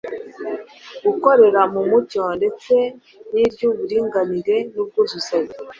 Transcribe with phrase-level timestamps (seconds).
[1.05, 2.73] gukorera mu mucyo ndetse
[3.33, 5.53] n’iry’uburinganire n’ubwuzuzanye